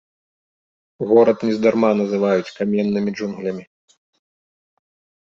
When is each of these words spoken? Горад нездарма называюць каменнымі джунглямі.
Горад 1.09 1.37
нездарма 1.47 1.91
называюць 2.01 2.53
каменнымі 2.57 3.13
джунглямі. 3.19 3.63